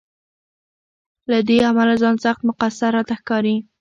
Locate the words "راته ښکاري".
2.97-3.55